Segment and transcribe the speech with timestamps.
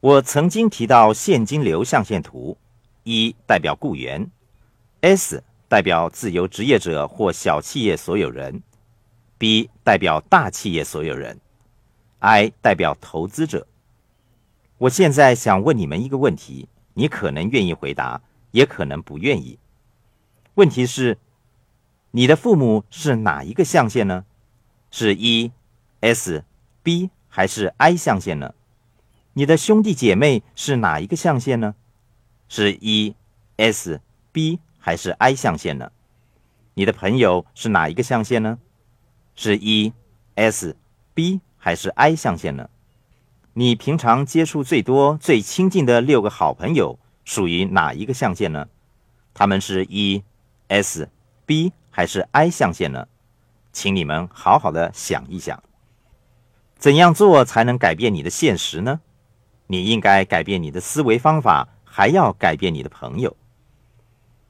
[0.00, 2.56] 我曾经提到现金流象限图，
[3.02, 4.30] 一代表雇员
[5.00, 8.62] ，S 代表自由职业者或小企业所有人
[9.38, 11.40] ，B 代表大企业所有人
[12.20, 13.66] ，I 代表投资者。
[14.78, 18.20] 我现在想问你们一个问题，你可能愿意回答，
[18.52, 19.58] 也可能不愿意。
[20.54, 21.18] 问题是，
[22.12, 24.24] 你的父母是哪一个象限呢？
[24.92, 25.50] 是一
[25.98, 26.44] S、
[26.84, 28.54] B 还是 I 象限呢？
[29.38, 31.76] 你的兄弟姐妹是哪一个象限呢？
[32.48, 33.14] 是 E、
[33.56, 34.00] S、
[34.32, 35.92] B 还是 I 象限呢？
[36.74, 38.58] 你的朋友是哪一个象限呢？
[39.36, 39.92] 是 E、
[40.34, 40.76] S、
[41.14, 42.68] B 还是 I 象限呢？
[43.52, 48.66] 你平常接触最多、最亲近的六个好朋友属于哪一个象限呢？
[49.34, 50.24] 他们是 E、
[50.66, 51.08] S、
[51.46, 53.06] B 还是 I 象限呢？
[53.70, 55.62] 请你们好好的想一想，
[56.76, 59.00] 怎样做才能改变你的现实呢？
[59.68, 63.36] 你应该改变你的思维方法，还要改变你的朋友。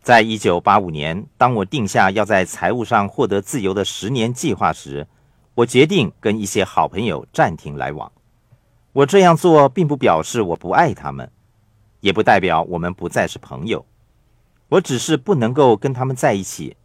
[0.00, 5.08] 在一九八五年，当我定下要在财务上获得自由的十年计划时，
[5.54, 8.12] 我决定跟一些好朋友暂停来往。
[8.92, 11.30] 我这样做并不表示我不爱他们，
[12.00, 13.84] 也不代表我们不再是朋友。
[14.68, 16.76] 我只是不能够跟他们在一起。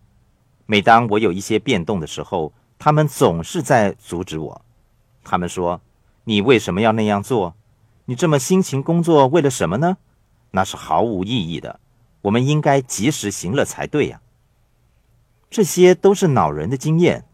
[0.66, 4.62] 每当我有一些变动的时候，他们总是在阻止我。
[5.24, 5.82] 他们说
[6.24, 7.54] ：“你为什么要那样做？”
[8.06, 9.98] 你这么辛勤工作，为了什么呢？
[10.52, 11.80] 那是毫无意义的。
[12.22, 14.22] 我们应该及时行乐才对呀。
[15.50, 17.26] 这些都是恼人的经验。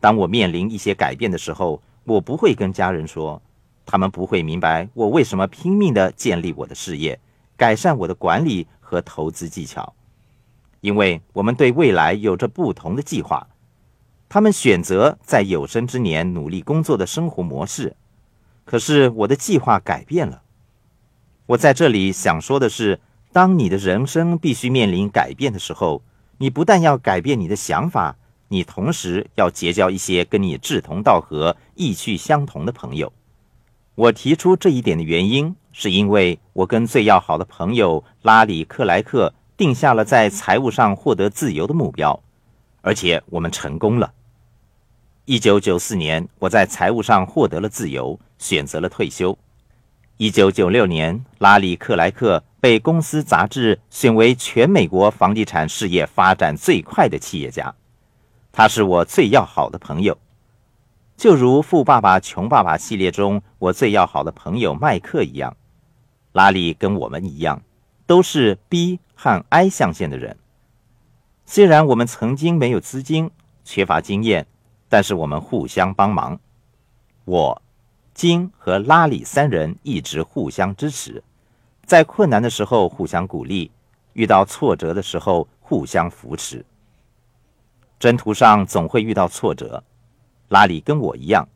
[0.00, 3.40] 当我面临一些改变的时候，我不会跟家人说，
[3.84, 7.18] 他们不会明白我为什么拼命的建立我的事业，
[7.56, 9.94] 改善我的管理和投资技巧。
[10.80, 13.46] 因为我们对未来有着不同的计划。
[14.28, 17.96] 他们选择在有生之年努力工作的生活模式。
[18.66, 20.42] 可是我的计划改变了。
[21.46, 23.00] 我在这里想说的是，
[23.32, 26.02] 当你的人生必须面临改变的时候，
[26.38, 28.16] 你不但要改变你的想法，
[28.48, 33.12] 你同时要结交一些跟你志同道合、意趣相同的朋友。
[33.94, 42.20] 我提出这一点的原因，是因为我跟最要好的朋友拉里·克莱克定下了在财务上获得自由的目标，
[42.82, 44.12] 而且我们成功了。
[45.26, 48.18] 一九九四年，我在财务上获得了自由。
[48.38, 49.36] 选择了退休。
[50.18, 57.74] 一九九六年，拉里·克莱克被公司杂志选为全美国房地产事业发展最快的企业家。
[58.52, 60.16] 他是我最要好的朋友，
[61.16, 65.56] 就如《富爸爸穷爸爸》系列中我最要好的朋友麦克一样。
[66.32, 67.62] 拉里跟我们一样，
[68.06, 70.36] 都是 B 和 I 象限的人。
[71.46, 73.30] 虽然我们曾经没有资金，
[73.64, 74.46] 缺乏经验，
[74.88, 76.38] 但是我们互相帮忙。
[77.24, 77.62] 我。
[78.14, 81.22] 金和拉里三人一直互相支持，
[81.84, 83.70] 在困难的时候互相鼓励，
[84.14, 86.64] 遇到挫折的时候互相扶持。
[87.98, 89.84] 征途上总会遇到挫折，
[90.48, 91.46] 拉里跟我一样，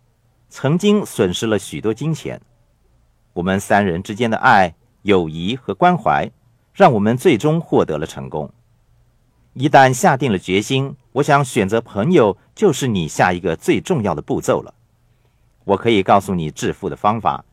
[0.51, 2.39] 曾经损失了许多金钱。
[3.33, 6.31] 我们三人之间的爱、友谊和关怀，
[6.75, 8.53] 让我们最终获得了成功。
[9.61, 14.73] 一旦下定了决心，我想选择朋友就是你下一个最重要的步骤了。
[15.65, 17.45] 我可以告诉你致富的方法，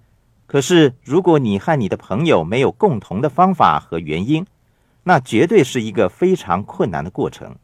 [0.45, 4.45] 可是如果你和你的朋友没有共同的方法和原因，
[5.03, 7.57] 那绝对是一个非常困难的过程。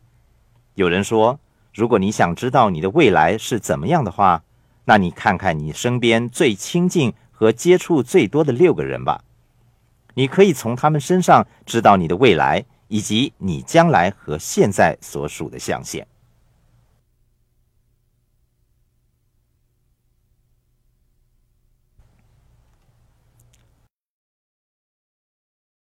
[0.76, 1.40] 有人说，
[1.74, 4.44] 如果你想知道你的未来是怎么样的话，
[4.84, 9.24] 那你看看你身边最亲近和接触最多的六个人吧，
[10.16, 16.06] 你可以从他们身上知道你的未来以及你将来和现在所属的象限。